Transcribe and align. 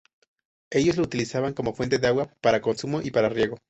Ellos 0.71 0.97
lo 0.97 1.03
utilizaban 1.03 1.53
como 1.53 1.75
fuente 1.75 1.99
de 1.99 2.07
agua 2.07 2.27
para 2.41 2.59
consumo 2.59 3.01
y 3.03 3.11
para 3.11 3.29
riego. 3.29 3.57